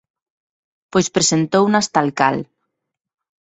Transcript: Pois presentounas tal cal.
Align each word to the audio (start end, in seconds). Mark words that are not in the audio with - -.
Pois 0.91 1.07
presentounas 1.15 1.87
tal 1.95 2.07
cal. 2.19 2.37